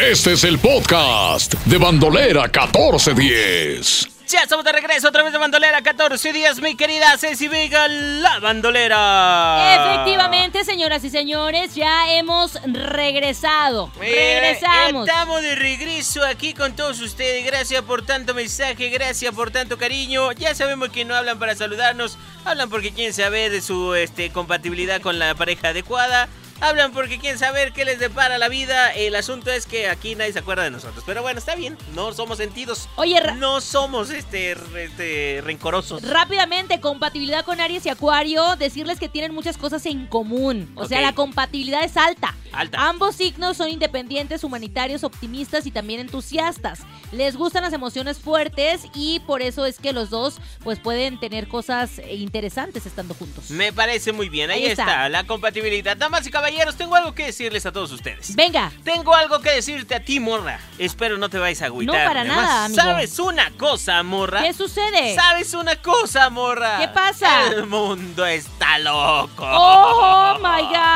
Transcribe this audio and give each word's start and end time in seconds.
Este 0.00 0.32
es 0.34 0.44
el 0.44 0.58
podcast 0.58 1.54
de 1.64 1.78
Bandolera 1.78 2.42
1410. 2.42 4.08
Ya 4.28 4.42
estamos 4.42 4.64
de 4.64 4.72
regreso 4.72 5.08
otra 5.08 5.22
vez 5.22 5.32
de 5.32 5.38
Bandolera 5.38 5.80
14 5.80 6.32
días, 6.34 6.60
mi 6.60 6.76
querida 6.76 7.16
Ceci 7.16 7.48
Vega, 7.48 7.88
la 7.88 8.38
Bandolera. 8.40 9.74
Efectivamente, 9.74 10.64
señoras 10.64 11.02
y 11.04 11.10
señores, 11.10 11.74
ya 11.74 12.12
hemos 12.12 12.60
regresado. 12.64 13.90
Eh, 14.02 14.38
Regresamos. 14.40 15.08
Estamos 15.08 15.42
de 15.42 15.54
regreso 15.54 16.24
aquí 16.26 16.52
con 16.52 16.76
todos 16.76 17.00
ustedes. 17.00 17.46
Gracias 17.46 17.80
por 17.82 18.04
tanto 18.04 18.34
mensaje, 18.34 18.90
gracias 18.90 19.34
por 19.34 19.50
tanto 19.50 19.78
cariño. 19.78 20.32
Ya 20.32 20.54
sabemos 20.54 20.90
que 20.90 21.06
no 21.06 21.14
hablan 21.14 21.38
para 21.38 21.54
saludarnos, 21.54 22.18
hablan 22.44 22.68
porque 22.68 22.92
quieren 22.92 23.14
saber 23.14 23.50
de 23.50 23.62
su 23.62 23.94
este, 23.94 24.30
compatibilidad 24.30 25.00
con 25.00 25.18
la 25.18 25.34
pareja 25.34 25.68
adecuada. 25.68 26.28
Hablan 26.60 26.92
porque 26.92 27.18
quieren 27.18 27.38
saber 27.38 27.72
qué 27.72 27.84
les 27.84 27.98
depara 27.98 28.38
la 28.38 28.48
vida. 28.48 28.92
El 28.92 29.14
asunto 29.14 29.50
es 29.50 29.66
que 29.66 29.88
aquí 29.88 30.14
nadie 30.14 30.32
se 30.32 30.38
acuerda 30.38 30.64
de 30.64 30.70
nosotros. 30.70 31.04
Pero 31.06 31.22
bueno, 31.22 31.38
está 31.38 31.54
bien. 31.54 31.76
No 31.94 32.12
somos 32.12 32.38
sentidos. 32.38 32.88
Oye, 32.96 33.20
no 33.36 33.60
somos 33.60 34.10
este, 34.10 34.52
este, 34.52 35.42
rencorosos. 35.44 36.02
Rápidamente, 36.02 36.80
compatibilidad 36.80 37.44
con 37.44 37.60
Aries 37.60 37.84
y 37.86 37.90
Acuario, 37.90 38.56
decirles 38.56 38.98
que 38.98 39.08
tienen 39.08 39.34
muchas 39.34 39.58
cosas 39.58 39.84
en 39.86 40.06
común. 40.06 40.72
O 40.76 40.86
sea, 40.86 41.00
la 41.00 41.14
compatibilidad 41.14 41.84
es 41.84 41.96
alta. 41.96 42.34
Alta. 42.56 42.88
Ambos 42.88 43.16
signos 43.16 43.56
son 43.56 43.68
independientes, 43.68 44.44
humanitarios, 44.44 45.04
optimistas 45.04 45.66
y 45.66 45.70
también 45.70 46.00
entusiastas. 46.00 46.80
Les 47.12 47.36
gustan 47.36 47.62
las 47.62 47.72
emociones 47.72 48.18
fuertes 48.18 48.82
y 48.94 49.20
por 49.20 49.42
eso 49.42 49.66
es 49.66 49.78
que 49.78 49.92
los 49.92 50.10
dos 50.10 50.36
pues 50.64 50.78
pueden 50.80 51.18
tener 51.20 51.48
cosas 51.48 51.98
eh, 51.98 52.14
interesantes 52.16 52.86
estando 52.86 53.14
juntos. 53.14 53.50
Me 53.50 53.72
parece 53.72 54.12
muy 54.12 54.28
bien. 54.28 54.50
Ahí, 54.50 54.64
Ahí 54.64 54.70
está. 54.70 54.82
está. 54.84 55.08
la 55.08 55.24
compatibilidad. 55.24 55.96
Damas 55.96 56.26
y 56.26 56.30
caballeros, 56.30 56.76
tengo 56.76 56.96
algo 56.96 57.14
que 57.14 57.26
decirles 57.26 57.64
a 57.66 57.72
todos 57.72 57.92
ustedes. 57.92 58.34
Venga, 58.34 58.72
Tengo 58.84 59.14
algo 59.14 59.40
que 59.40 59.50
decirte 59.50 59.94
a 59.94 60.00
ti, 60.00 60.18
morra. 60.20 60.58
Espero 60.78 61.18
no 61.18 61.28
te 61.28 61.38
vayas 61.38 61.62
a 61.62 61.66
agüitar. 61.66 61.96
No, 61.96 62.04
para 62.08 62.20
Además, 62.20 62.36
nada, 62.36 62.64
amigo. 62.66 62.82
¿Sabes 62.82 63.18
una 63.18 63.50
cosa, 63.52 64.02
morra? 64.02 64.42
¿qué 64.42 64.52
sucede? 64.52 65.14
¿Sabes 65.14 65.54
una 65.54 65.76
cosa, 65.76 66.30
morra? 66.30 66.78
¿Qué 66.80 66.88
pasa? 66.88 67.48
El 67.48 67.66
mundo 67.66 68.24
está 68.26 68.78
loco. 68.78 69.44
¡Oh, 69.46 70.36
my 70.40 70.62
gosh! 70.62 70.95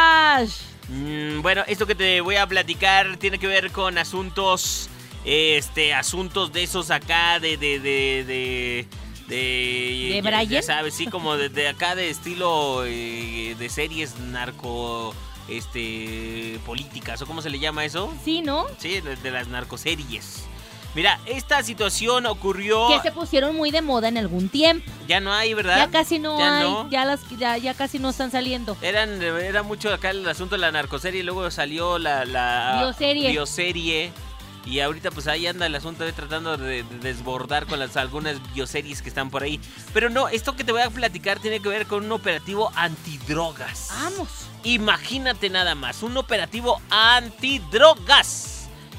Bueno, 1.43 1.63
esto 1.67 1.87
que 1.87 1.95
te 1.95 2.21
voy 2.21 2.37
a 2.37 2.47
platicar 2.47 3.17
tiene 3.17 3.39
que 3.39 3.47
ver 3.47 3.71
con 3.73 3.97
asuntos, 3.99 4.89
este, 5.25 5.95
asuntos 5.95 6.53
de 6.53 6.63
esos 6.63 6.91
acá, 6.91 7.39
de, 7.41 7.57
de, 7.57 7.79
de, 7.81 8.25
de, 8.25 8.87
de, 9.29 9.37
¿De 9.37 10.15
ya- 10.17 10.23
Brian? 10.23 10.49
Ya 10.49 10.63
sabes, 10.63 10.95
sí, 10.95 11.07
como 11.07 11.37
de, 11.37 11.49
de 11.49 11.69
acá 11.69 11.95
de 11.95 12.11
estilo 12.11 12.85
eh, 12.85 13.55
de 13.59 13.69
series 13.69 14.19
narco, 14.19 15.15
este, 15.49 16.59
políticas 16.67 17.23
o 17.23 17.27
cómo 17.27 17.41
se 17.43 17.51
le 17.51 17.59
llama 17.59 17.85
eso, 17.85 18.13
Sí, 18.25 18.43
¿no? 18.43 18.67
sí, 18.79 19.01
de, 19.01 19.17
de 19.17 19.31
las 19.31 19.49
narcoseries. 19.49 20.45
Mira, 20.95 21.21
esta 21.27 21.63
situación 21.63 22.27
ocurrió, 22.27 22.89
Que 22.89 23.01
se 23.01 23.13
pusieron 23.13 23.55
muy 23.57 23.71
de 23.71 23.81
moda 23.81 24.09
en 24.09 24.19
algún 24.19 24.49
tiempo. 24.49 24.91
ya 25.07 25.21
no 25.21 25.33
hay, 25.33 25.55
¿verdad? 25.55 25.77
Ya 25.77 25.91
casi 25.91 26.19
no 26.19 26.37
Ya 26.39 26.59
hay, 26.59 26.63
no. 26.65 26.91
Ya, 26.91 27.05
las, 27.05 27.21
ya, 27.39 27.57
ya 27.59 27.75
casi 27.75 27.99
no 28.01 28.11
están 28.11 28.31
saliendo. 28.33 28.77
Eran, 28.83 29.23
era 29.23 29.63
mucho 29.63 29.93
acá 29.95 30.11
el 30.11 30.29
asunto 30.29 30.57
de 30.57 30.61
la 30.63 30.73
narcoserie 30.73 31.21
y 31.21 31.23
luego 31.23 31.49
salió 31.51 31.99
la, 31.99 32.25
la 32.25 32.79
Bioserie. 32.81 33.31
bioserie. 33.31 34.13
Y 34.67 34.81
ahorita 34.81 35.11
pues 35.11 35.27
ahí 35.27 35.47
anda 35.47 35.65
el 35.67 35.75
asunto 35.75 36.05
de 36.05 36.13
tratando 36.13 36.57
de, 36.59 36.83
de 36.83 36.99
desbordar 36.99 37.67
con 37.67 37.79
las 37.79 37.97
algunas 37.97 38.37
bioseries 38.53 39.01
que 39.01 39.09
están 39.09 39.31
por 39.31 39.43
ahí. 39.43 39.59
Pero 39.95 40.11
no, 40.11 40.29
esto 40.29 40.55
que 40.55 40.65
te 40.65 40.73
voy 40.73 40.83
a 40.83 40.91
platicar 40.91 41.39
tiene 41.39 41.61
que 41.61 41.69
ver 41.71 41.87
con 41.87 42.05
un 42.05 42.13
operativo 42.13 42.71
antidrogas. 42.75 43.89
Vamos. 44.03 44.29
Imagínate 44.65 45.49
nada 45.49 45.75
más, 45.75 46.03
un 46.03 46.17
operativo 46.19 46.79
antidrogas. 46.91 48.50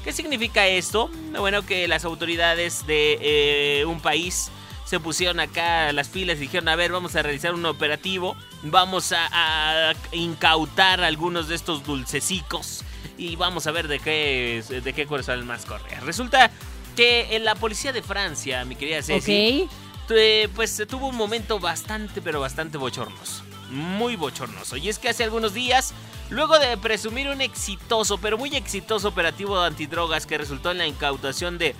¿Qué 0.04 0.12
significa 0.12 0.66
esto? 0.66 1.10
Bueno, 1.38 1.64
que 1.64 1.86
las 1.88 2.04
autoridades 2.04 2.86
de 2.86 3.18
eh, 3.20 3.84
un 3.84 4.00
país 4.00 4.50
se 4.84 4.98
pusieron 5.00 5.40
acá 5.40 5.88
a 5.88 5.92
las 5.92 6.08
pilas 6.08 6.36
y 6.38 6.40
dijeron, 6.40 6.68
a 6.68 6.76
ver, 6.76 6.92
vamos 6.92 7.14
a 7.16 7.22
realizar 7.22 7.54
un 7.54 7.64
operativo, 7.66 8.36
vamos 8.62 9.12
a, 9.12 9.90
a 9.90 9.94
incautar 10.12 11.02
algunos 11.02 11.48
de 11.48 11.54
estos 11.54 11.84
dulcecicos 11.84 12.84
y 13.16 13.36
vamos 13.36 13.66
a 13.66 13.70
ver 13.70 13.88
de 13.88 14.00
qué, 14.00 14.62
de 14.84 14.92
qué 14.92 15.06
cuál 15.06 15.44
más 15.44 15.64
correa. 15.64 16.00
Resulta 16.00 16.50
que 16.96 17.36
en 17.36 17.44
la 17.44 17.54
policía 17.54 17.92
de 17.92 18.02
Francia, 18.02 18.64
mi 18.64 18.74
querida 18.74 19.02
Ceci, 19.02 19.62
Ok. 19.64 19.72
eh, 20.10 20.48
pues 20.54 20.82
tuvo 20.88 21.08
un 21.08 21.16
momento 21.16 21.58
bastante, 21.58 22.20
pero 22.20 22.40
bastante 22.40 22.76
bochornoso. 22.76 23.44
Muy 23.72 24.16
bochornoso. 24.16 24.76
Y 24.76 24.88
es 24.88 24.98
que 24.98 25.08
hace 25.08 25.24
algunos 25.24 25.54
días, 25.54 25.94
luego 26.30 26.58
de 26.58 26.76
presumir 26.76 27.28
un 27.28 27.40
exitoso, 27.40 28.18
pero 28.18 28.36
muy 28.38 28.54
exitoso 28.54 29.08
operativo 29.08 29.58
de 29.60 29.66
antidrogas 29.66 30.26
que 30.26 30.38
resultó 30.38 30.70
en 30.70 30.78
la 30.78 30.86
incautación 30.86 31.58
de 31.58 31.74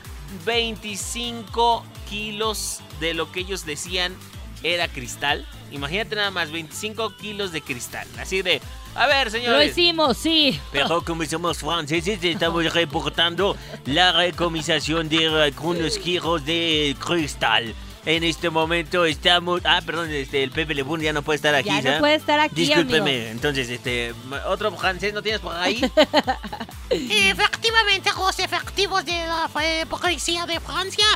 25 0.47 1.84
kilos 2.08 2.80
de 2.98 3.14
lo 3.14 3.30
que 3.30 3.41
ellos 3.41 3.66
decían 3.66 4.14
era 4.62 4.88
cristal. 4.88 5.47
Imagínate 5.70 6.16
nada 6.16 6.30
más, 6.30 6.50
25 6.50 7.16
kilos 7.16 7.53
de 7.53 7.60
cristal. 7.60 8.06
Así 8.19 8.42
de, 8.42 8.60
a 8.94 9.06
ver, 9.06 9.26
Lo 9.26 9.30
señores. 9.32 9.70
hicimos, 9.70 10.16
sí. 10.16 10.59
Pero 10.70 11.03
como 11.04 11.24
somos 11.24 11.59
franceses, 11.59 12.22
estamos 12.22 12.72
reportando 12.72 13.56
la 13.86 14.12
recomisación 14.12 15.09
de 15.09 15.26
algunos 15.42 15.98
kilos 15.98 16.44
de 16.44 16.97
cristal. 16.98 17.74
En 18.04 18.24
este 18.24 18.50
momento 18.50 19.04
estamos... 19.04 19.60
Ah, 19.64 19.80
perdón, 19.84 20.10
este, 20.10 20.42
el 20.42 20.50
Pepe 20.50 20.74
Lebún 20.74 21.00
ya 21.00 21.12
no 21.12 21.22
puede 21.22 21.36
estar 21.36 21.54
aquí, 21.54 21.68
Ya 21.68 21.80
no 21.82 21.98
puede 22.00 22.16
estar 22.16 22.40
aquí, 22.40 22.54
Discúlpeme, 22.56 22.98
amigo. 23.16 23.30
entonces, 23.30 23.68
este... 23.70 24.12
¿Otro 24.48 24.72
francés 24.72 25.14
no 25.14 25.22
tienes 25.22 25.40
por 25.40 25.54
ahí? 25.54 25.76
Efectivamente, 26.91 28.10
los 28.18 28.38
efectivos 28.41 29.04
de 29.04 29.12
la 29.12 29.48
eh, 29.62 29.86
policía 29.86 30.46
de 30.46 30.58
Francia 30.58 31.06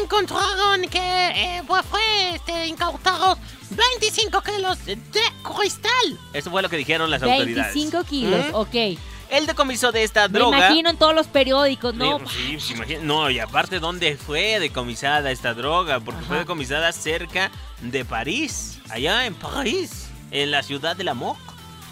encontraron 0.00 0.82
que 0.82 0.98
eh, 1.00 1.62
pues 1.66 1.84
fue 1.86 2.34
este, 2.34 2.66
incautados 2.68 3.38
25 3.70 4.40
kilos 4.42 4.84
de 4.84 4.98
cristal. 5.42 6.18
Eso 6.32 6.50
fue 6.50 6.62
lo 6.62 6.68
que 6.68 6.76
dijeron 6.76 7.10
las 7.10 7.22
autoridades. 7.22 7.74
25 7.74 8.04
kilos, 8.04 8.46
¿Mm? 8.52 8.54
ok. 8.54 8.98
El 9.30 9.46
decomiso 9.46 9.92
de 9.92 10.02
esta 10.04 10.28
Me 10.28 10.38
droga... 10.38 10.58
imagino 10.58 10.90
en 10.90 10.96
todos 10.96 11.14
los 11.14 11.26
periódicos, 11.26 11.94
¿no? 11.94 12.18
Sí, 12.20 12.26
sí, 12.28 12.56
pues, 12.58 12.70
imagina- 12.70 13.00
no, 13.02 13.30
y 13.30 13.38
aparte, 13.40 13.80
¿dónde 13.80 14.16
fue 14.16 14.60
decomisada 14.60 15.30
esta 15.30 15.52
droga? 15.54 16.00
Porque 16.00 16.22
fue 16.24 16.38
decomisada 16.38 16.92
cerca 16.92 17.50
de 17.80 18.04
París, 18.04 18.78
allá 18.88 19.26
en 19.26 19.34
París, 19.34 20.08
en 20.30 20.50
la 20.50 20.62
ciudad 20.62 20.96
del 20.96 21.08
amor, 21.08 21.36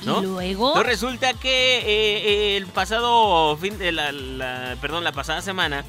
¿no? 0.04 0.22
Y 0.22 0.26
luego, 0.26 0.68
Entonces 0.68 0.92
resulta 0.92 1.34
que 1.34 1.78
eh, 1.78 1.82
eh, 1.86 2.56
el 2.56 2.66
pasado 2.66 3.56
fin 3.56 3.78
de 3.78 3.92
la, 3.92 4.12
la- 4.12 4.76
perdón, 4.80 5.02
la 5.04 5.12
pasada 5.12 5.42
semana, 5.42 5.84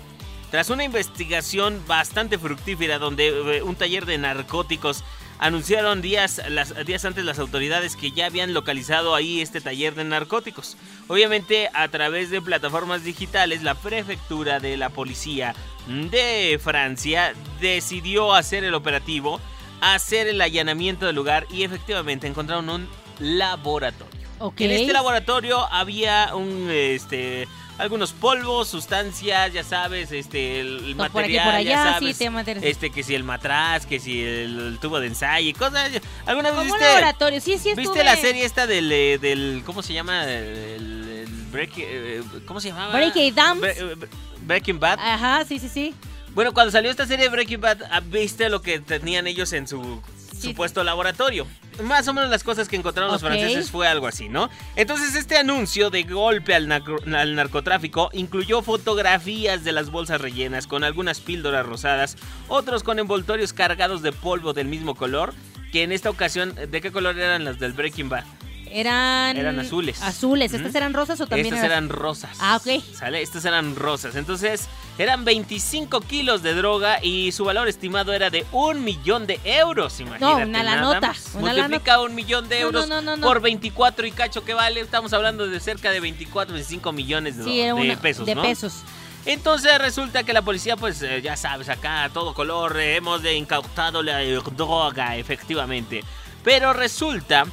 tras 0.52 0.70
una 0.70 0.84
investigación 0.84 1.84
bastante 1.88 2.38
fructífera 2.40 2.98
donde 2.98 3.58
eh, 3.58 3.62
un 3.64 3.76
taller 3.76 4.06
de 4.06 4.18
narcóticos 4.18 5.04
anunciaron 5.40 6.02
días, 6.02 6.42
las, 6.50 6.86
días 6.86 7.06
antes 7.06 7.26
las 7.26 7.40
autoridades 7.40 7.96
que 7.96 8.12
ya 8.12 8.28
habían 8.28 8.54
localizado 8.54 9.16
ahí 9.16 9.42
este 9.42 9.62
taller 9.62 9.96
de 9.96 10.04
narcóticos. 10.04 10.78
Obviamente 11.08 11.70
a 11.74 11.88
través 11.88 12.30
de 12.30 12.42
plataformas 12.42 13.04
digitales 13.04 13.64
la 13.64 13.76
prefectura 13.76 14.60
de 14.60 14.78
la 14.78 14.90
policía 14.90 15.56
de 15.88 16.60
Francia 16.62 17.34
decidió 17.60 18.34
hacer 18.34 18.64
el 18.64 18.74
operativo, 18.74 19.40
hacer 19.82 20.28
el 20.28 20.42
allanamiento 20.42 21.06
del 21.06 21.16
lugar 21.16 21.46
y 21.52 21.64
efectivamente 21.64 22.28
encontraron 22.28 22.70
un 22.70 22.88
laboratorio. 23.20 24.26
En 24.58 24.72
este 24.72 24.92
laboratorio 24.92 25.66
había 25.72 26.36
un 26.36 26.70
este 26.70 27.48
algunos 27.78 28.14
polvos, 28.14 28.68
sustancias, 28.70 29.52
ya 29.54 29.64
sabes, 29.64 30.12
este 30.12 30.60
el 30.62 30.96
No, 30.98 31.10
por 31.10 31.24
aquí, 31.24 31.34
material, 31.36 31.46
por 31.46 31.56
allá, 31.56 31.70
ya 31.70 32.00
sí, 32.00 32.14
sabes, 32.14 32.32
material. 32.32 32.64
este 32.66 32.90
que 32.90 33.04
si 33.04 33.16
el 33.16 33.24
matraz, 33.24 33.86
que 33.86 34.00
si 34.00 34.22
el, 34.22 34.60
el 34.60 34.80
tubo 34.80 35.00
de 35.00 35.08
ensayo 35.08 35.50
y 35.50 35.54
cosas. 35.54 35.92
¿Alguna 36.26 36.50
vez 36.52 36.60
Como 36.60 36.72
un 36.74 36.78
viste, 36.80 36.86
laboratorio, 36.86 37.42
sí, 37.42 37.58
sí 37.58 37.70
estuve. 37.70 37.76
viste 37.88 38.04
la 38.04 38.16
serie 38.16 38.46
esta 38.46 38.66
del, 38.68 38.92
eh, 38.92 39.18
del 39.18 39.64
cómo 39.66 39.82
se 39.84 39.94
llama 39.94 40.24
el, 40.26 41.10
el 41.10 41.28
break, 41.52 41.72
eh, 41.78 42.24
cómo 42.46 42.60
se 42.62 42.70
llamaba? 42.70 42.94
Breaking 42.94 43.36
Downs. 43.36 43.62
Bre- 43.62 43.76
eh, 43.78 44.08
Breaking 44.42 44.80
Bad. 44.80 45.00
Ajá, 45.00 45.44
sí, 45.46 45.60
sí, 45.60 45.70
sí. 45.70 45.94
Bueno, 46.34 46.54
cuando 46.54 46.72
salió 46.72 46.92
esta 46.92 47.06
serie 47.08 47.26
de 47.26 47.30
Breaking 47.30 47.62
Bad, 47.62 47.78
viste 48.06 48.50
lo 48.50 48.62
que 48.62 48.80
tenían 48.80 49.26
ellos 49.28 49.54
en 49.54 49.68
su 49.68 49.82
Sí. 49.82 50.15
Supuesto 50.46 50.84
laboratorio. 50.84 51.46
Más 51.84 52.08
o 52.08 52.14
menos 52.14 52.30
las 52.30 52.44
cosas 52.44 52.68
que 52.70 52.76
encontraron 52.78 53.12
los 53.12 53.22
franceses 53.22 53.70
fue 53.70 53.88
algo 53.88 54.08
así, 54.08 54.30
¿no? 54.30 54.50
Entonces 54.78 55.14
este 55.16 55.38
anuncio 55.38 55.90
de 55.90 56.04
golpe 56.04 56.56
al, 56.56 56.68
narco- 56.68 57.02
al 57.14 57.36
narcotráfico 57.36 58.10
incluyó 58.14 58.62
fotografías 58.62 59.64
de 59.64 59.72
las 59.74 59.90
bolsas 59.90 60.22
rellenas 60.22 60.68
con 60.68 60.84
algunas 60.84 61.20
píldoras 61.20 61.66
rosadas, 61.66 62.16
otros 62.48 62.84
con 62.84 63.00
envoltorios 63.00 63.52
cargados 63.52 64.02
de 64.02 64.12
polvo 64.14 64.54
del 64.54 64.68
mismo 64.68 64.96
color, 64.96 65.34
que 65.74 65.84
en 65.84 65.92
esta 65.92 66.10
ocasión, 66.10 66.56
¿de 66.56 66.80
qué 66.82 66.92
color 66.92 67.20
eran 67.20 67.44
las 67.44 67.60
del 67.60 67.74
Breaking 67.74 68.08
Bad? 68.08 68.24
Eran... 68.72 69.38
Eran 69.38 69.60
azules. 69.60 70.02
Azules. 70.02 70.54
¿Estas 70.54 70.76
eran 70.76 70.94
rosas 70.94 71.20
o 71.22 71.28
también 71.28 71.48
Estas 71.54 71.60
eran- 71.66 71.86
eran 71.86 71.90
rosas. 71.90 72.38
Ah, 72.42 72.58
ok. 72.62 72.84
¿Sale? 72.94 73.22
Estas 73.22 73.46
eran 73.46 73.76
rosas. 73.76 74.16
Entonces, 74.16 74.68
Eran 74.98 75.26
25 75.26 76.00
kilos 76.02 76.42
de 76.42 76.54
droga 76.54 77.00
y 77.04 77.34
su 77.34 77.44
valor 77.44 77.68
estimado 77.68 78.14
era 78.14 78.30
de 78.30 78.46
un 78.54 78.84
millón 78.84 79.28
de 79.28 79.40
euros, 79.44 80.00
imagínate. 80.00 80.46
una 80.46 80.64
nada 80.64 80.76
lanota, 80.78 81.08
más. 81.10 81.32
una 81.34 81.52
Multiplica 81.54 82.00
un 82.00 82.16
millón 82.16 82.48
de 82.48 82.62
No, 82.62 82.72
no, 82.72 82.78
euros 82.80 82.88
no, 82.90 83.02
no, 83.02 83.18
no. 83.18 83.28
por 83.28 83.42
24 83.42 84.08
y 84.08 84.12
cacho 84.12 84.46
que 84.46 84.54
vale. 84.54 84.80
Estamos 84.80 85.12
hablando 85.12 85.48
de 85.48 85.60
cerca 85.60 85.92
de 85.92 86.00
24, 86.00 86.54
25 86.54 86.92
millones 86.94 87.38
de, 87.38 87.44
Sí, 87.44 87.60
era 87.60 87.74
de 87.74 87.82
una- 87.82 88.00
pesos, 88.00 88.26
de 88.26 88.36
¿no? 88.36 88.42
pesos. 88.42 88.84
Entonces 89.26 89.78
resulta 89.80 90.24
que 90.24 90.32
la 90.32 90.44
policía, 90.44 90.78
pues 90.78 91.02
eh, 91.02 91.22
ya 91.22 91.36
sabes, 91.36 91.68
acá 91.68 92.04
a 92.06 92.10
todo 92.10 92.34
color, 92.34 92.78
eh, 92.80 92.96
hemos 92.96 93.22
de 93.22 93.34
incautado 93.36 94.02
la 94.02 94.24
eh, 94.24 94.40
droga, 94.56 95.18
efectivamente. 95.18 96.04
Pero 96.44 96.72
resulta 96.74 97.46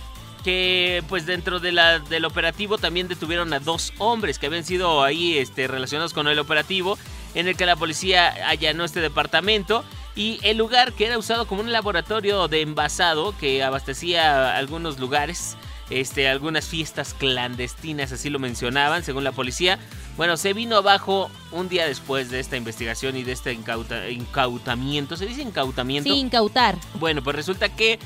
que 0.44 1.02
pues 1.08 1.24
dentro 1.24 1.60
de 1.60 1.72
la, 1.72 1.98
del 1.98 2.24
operativo 2.24 2.76
también 2.78 3.08
detuvieron 3.08 3.52
a 3.52 3.58
dos 3.60 3.92
hombres 3.98 4.38
que 4.38 4.46
habían 4.46 4.64
sido 4.64 5.02
ahí 5.02 5.38
este, 5.38 5.66
relacionados 5.68 6.12
con 6.12 6.28
el 6.28 6.38
operativo, 6.38 6.98
en 7.34 7.48
el 7.48 7.56
que 7.56 7.66
la 7.66 7.76
policía 7.76 8.28
allanó 8.48 8.84
este 8.84 9.00
departamento. 9.00 9.84
Y 10.14 10.38
el 10.42 10.58
lugar 10.58 10.92
que 10.92 11.06
era 11.06 11.16
usado 11.16 11.46
como 11.46 11.62
un 11.62 11.72
laboratorio 11.72 12.46
de 12.48 12.60
envasado 12.60 13.34
que 13.38 13.62
abastecía 13.62 14.56
algunos 14.56 14.98
lugares, 14.98 15.56
este, 15.88 16.28
algunas 16.28 16.66
fiestas 16.66 17.14
clandestinas, 17.14 18.12
así 18.12 18.28
lo 18.28 18.38
mencionaban, 18.38 19.04
según 19.04 19.24
la 19.24 19.32
policía. 19.32 19.78
Bueno, 20.18 20.36
se 20.36 20.52
vino 20.52 20.76
abajo 20.76 21.30
un 21.50 21.70
día 21.70 21.86
después 21.86 22.28
de 22.30 22.40
esta 22.40 22.58
investigación 22.58 23.16
y 23.16 23.22
de 23.22 23.32
este 23.32 23.54
incauta- 23.54 24.10
incautamiento. 24.10 25.16
¿Se 25.16 25.24
dice 25.24 25.40
incautamiento? 25.40 26.12
Sí, 26.12 26.18
incautar. 26.18 26.76
Bueno, 26.94 27.22
pues 27.22 27.34
resulta 27.34 27.70
que. 27.74 27.98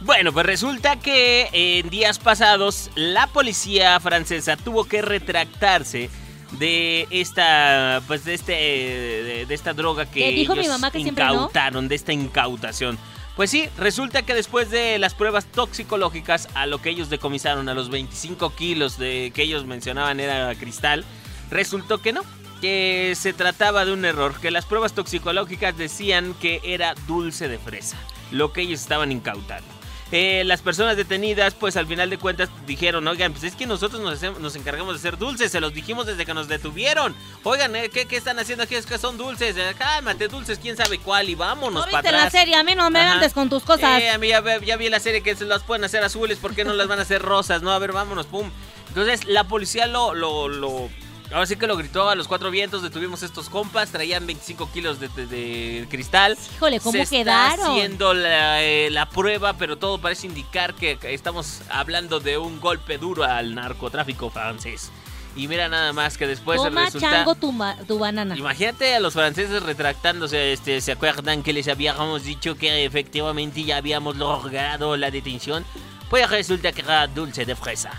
Bueno, 0.00 0.32
pues 0.32 0.46
resulta 0.46 0.96
que 0.96 1.48
en 1.52 1.90
días 1.90 2.18
pasados 2.18 2.90
la 2.94 3.26
policía 3.28 3.98
francesa 4.00 4.56
tuvo 4.56 4.84
que 4.84 5.02
retractarse 5.02 6.08
de 6.52 7.06
esta 7.10 8.02
pues 8.06 8.24
de 8.24 8.34
este 8.34 8.52
de, 8.52 9.46
de 9.46 9.54
esta 9.54 9.74
droga 9.74 10.06
que 10.06 10.20
¿Qué 10.20 10.30
dijo 10.32 10.54
mi 10.54 10.60
ellos 10.60 10.72
mamá 10.72 10.90
que 10.90 11.02
siempre 11.02 11.24
no? 11.24 11.32
incautaron 11.32 11.88
de 11.88 11.94
esta 11.94 12.12
incautación. 12.12 12.98
Pues 13.36 13.50
sí, 13.50 13.68
resulta 13.76 14.22
que 14.22 14.34
después 14.34 14.68
de 14.68 14.98
las 14.98 15.14
pruebas 15.14 15.46
toxicológicas 15.46 16.48
a 16.54 16.66
lo 16.66 16.82
que 16.82 16.90
ellos 16.90 17.08
decomisaron 17.08 17.68
a 17.68 17.74
los 17.74 17.88
25 17.88 18.50
kilos 18.56 18.98
de 18.98 19.30
que 19.32 19.42
ellos 19.42 19.64
mencionaban 19.64 20.18
era 20.18 20.52
cristal, 20.56 21.04
resultó 21.48 21.98
que 21.98 22.12
no, 22.12 22.22
que 22.60 23.12
se 23.14 23.32
trataba 23.32 23.84
de 23.84 23.92
un 23.92 24.04
error, 24.04 24.40
que 24.40 24.50
las 24.50 24.64
pruebas 24.66 24.92
toxicológicas 24.92 25.76
decían 25.78 26.34
que 26.40 26.60
era 26.64 26.94
dulce 27.06 27.46
de 27.46 27.58
fresa, 27.58 27.96
lo 28.32 28.52
que 28.52 28.62
ellos 28.62 28.80
estaban 28.80 29.12
incautando. 29.12 29.77
Eh, 30.10 30.42
las 30.46 30.62
personas 30.62 30.96
detenidas, 30.96 31.52
pues 31.52 31.76
al 31.76 31.86
final 31.86 32.08
de 32.08 32.16
cuentas 32.16 32.48
dijeron, 32.66 33.06
oigan, 33.06 33.32
pues 33.32 33.44
es 33.44 33.54
que 33.54 33.66
nosotros 33.66 34.00
nos, 34.00 34.14
hacemos- 34.14 34.40
nos 34.40 34.56
encargamos 34.56 34.94
de 34.94 34.98
hacer 35.00 35.18
dulces, 35.18 35.52
se 35.52 35.60
los 35.60 35.74
dijimos 35.74 36.06
desde 36.06 36.24
que 36.24 36.32
nos 36.32 36.48
detuvieron. 36.48 37.14
Oigan, 37.44 37.76
eh, 37.76 37.90
¿qué, 37.90 38.06
qué 38.06 38.16
están 38.16 38.38
haciendo 38.38 38.64
aquí? 38.64 38.74
Es 38.74 38.86
que 38.86 38.96
son 38.96 39.18
dulces, 39.18 39.54
eh, 39.58 39.74
cálmate, 39.76 40.28
dulces, 40.28 40.58
quién 40.58 40.78
sabe 40.78 40.98
cuál, 40.98 41.28
y 41.28 41.34
vámonos 41.34 41.84
¿No 41.84 41.92
para 41.92 42.10
la 42.10 42.30
serie? 42.30 42.54
A 42.56 42.62
mí 42.64 42.74
no 42.74 42.88
me 42.88 43.00
Ajá. 43.00 43.12
andes 43.14 43.34
con 43.34 43.50
tus 43.50 43.62
cosas. 43.64 44.00
Eh, 44.00 44.08
a 44.08 44.16
mí 44.16 44.28
ya, 44.28 44.42
ya 44.64 44.76
vi 44.78 44.88
la 44.88 44.98
serie 44.98 45.22
que 45.22 45.36
se 45.36 45.44
las 45.44 45.62
pueden 45.62 45.84
hacer 45.84 46.02
azules, 46.02 46.38
¿por 46.38 46.54
qué 46.54 46.64
no 46.64 46.72
las 46.72 46.88
van 46.88 47.00
a 47.00 47.02
hacer 47.02 47.20
rosas? 47.20 47.60
No, 47.60 47.70
a 47.72 47.78
ver, 47.78 47.92
vámonos, 47.92 48.24
pum. 48.24 48.50
Entonces 48.88 49.26
la 49.26 49.44
policía 49.44 49.86
lo, 49.86 50.14
lo, 50.14 50.48
lo- 50.48 50.88
ahora 51.32 51.46
sí 51.46 51.56
que 51.56 51.66
lo 51.66 51.76
gritó 51.76 52.08
a 52.08 52.14
los 52.14 52.28
cuatro 52.28 52.50
vientos, 52.50 52.82
detuvimos 52.82 53.22
estos 53.22 53.48
compas, 53.48 53.90
traían 53.90 54.26
25 54.26 54.70
kilos 54.72 54.98
de, 55.00 55.08
de- 55.08 55.26
de 55.26 55.86
cristal. 55.88 56.36
Híjole, 56.56 56.80
¿cómo 56.80 56.92
se 57.04 57.06
quedaron? 57.06 57.52
Está 57.60 57.72
haciendo 57.72 58.14
la, 58.14 58.62
eh, 58.62 58.88
la 58.90 59.08
prueba, 59.08 59.52
pero 59.54 59.76
todo 59.78 59.98
parece 60.00 60.26
indicar 60.26 60.74
que 60.74 60.98
estamos 61.02 61.60
hablando 61.70 62.20
de 62.20 62.38
un 62.38 62.60
golpe 62.60 62.98
duro 62.98 63.24
al 63.24 63.54
narcotráfico 63.54 64.30
francés. 64.30 64.90
Y 65.36 65.46
mira 65.46 65.68
nada 65.68 65.92
más 65.92 66.18
que 66.18 66.26
después 66.26 66.60
Toma 66.60 66.86
resulta... 66.86 67.10
chango 67.10 67.34
tu, 67.36 67.54
tu 67.86 67.98
banana. 67.98 68.36
Imagínate 68.36 68.96
a 68.96 69.00
los 69.00 69.12
franceses 69.12 69.62
retractándose, 69.62 70.52
este, 70.52 70.80
¿se 70.80 70.90
acuerdan 70.92 71.44
que 71.44 71.52
les 71.52 71.68
habíamos 71.68 72.24
dicho 72.24 72.56
que 72.56 72.84
efectivamente 72.84 73.62
ya 73.62 73.76
habíamos 73.76 74.16
logrado 74.16 74.96
la 74.96 75.10
detención? 75.12 75.64
Pues 76.10 76.28
resulta 76.28 76.72
que 76.72 76.80
era 76.80 77.06
dulce 77.06 77.44
de 77.44 77.54
fresa. 77.54 77.92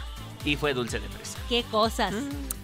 Y 0.43 0.55
fue 0.57 0.73
dulce 0.73 0.99
de 0.99 1.07
fresa. 1.07 1.37
Qué 1.47 1.63
cosas. 1.71 2.13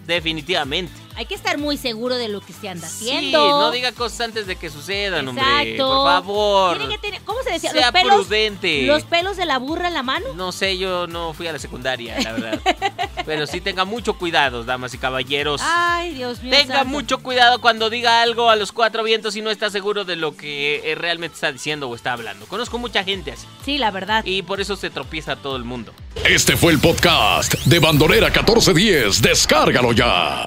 Definitivamente. 0.06 1.05
Hay 1.16 1.24
que 1.26 1.34
estar 1.34 1.56
muy 1.58 1.76
seguro 1.78 2.16
de 2.16 2.28
lo 2.28 2.40
que 2.42 2.52
se 2.52 2.68
anda 2.68 2.86
Sí, 2.88 3.08
haciendo. 3.08 3.38
no 3.60 3.70
diga 3.70 3.92
cosas 3.92 4.20
antes 4.20 4.46
de 4.46 4.56
que 4.56 4.68
sucedan, 4.70 5.26
hombre. 5.26 5.44
Exacto. 5.44 5.88
Por 5.88 6.06
favor. 6.12 6.78
Tiene 6.78 6.94
que 6.94 7.00
tener- 7.00 7.20
¿Cómo 7.22 7.42
se 7.42 7.52
decía? 7.52 7.70
Sea 7.72 7.82
los 7.86 7.92
pelos, 7.92 8.14
prudente. 8.26 8.82
Los 8.82 9.04
pelos 9.04 9.36
de 9.38 9.46
la 9.46 9.58
burra 9.58 9.88
en 9.88 9.94
la 9.94 10.02
mano. 10.02 10.26
No 10.34 10.52
sé, 10.52 10.76
yo 10.78 11.06
no 11.06 11.32
fui 11.32 11.46
a 11.46 11.52
la 11.52 11.58
secundaria, 11.58 12.20
la 12.20 12.32
verdad. 12.32 12.60
Pero 13.26 13.46
sí 13.46 13.60
tenga 13.60 13.84
mucho 13.84 14.18
cuidado, 14.18 14.62
damas 14.62 14.92
y 14.94 14.98
caballeros. 14.98 15.60
Ay, 15.64 16.14
Dios 16.14 16.42
mío. 16.42 16.52
Tenga 16.56 16.76
santo. 16.76 16.90
mucho 16.90 17.18
cuidado 17.18 17.60
cuando 17.60 17.88
diga 17.90 18.22
algo 18.22 18.50
a 18.50 18.56
los 18.56 18.70
cuatro 18.72 19.02
vientos 19.02 19.34
y 19.36 19.42
no 19.42 19.50
está 19.50 19.70
seguro 19.70 20.04
de 20.04 20.16
lo 20.16 20.36
que 20.36 20.82
eh, 20.84 20.94
realmente 20.94 21.34
está 21.34 21.50
diciendo 21.50 21.88
o 21.88 21.94
está 21.94 22.12
hablando. 22.12 22.46
Conozco 22.46 22.78
mucha 22.78 23.02
gente 23.04 23.32
así 23.32 23.46
Sí, 23.64 23.78
la 23.78 23.90
verdad. 23.90 24.22
y 24.24 24.42
por 24.42 24.60
eso 24.60 24.76
se 24.76 24.90
tropieza 24.90 25.34
todo 25.36 25.56
el 25.56 25.64
mundo. 25.64 25.92
Este 26.24 26.56
fue 26.56 26.72
el 26.72 26.78
podcast 26.78 27.54
de 27.64 27.78
Bandolera 27.78 28.26
1410. 28.28 29.22
Descárgalo 29.22 29.92
ya. 29.92 30.44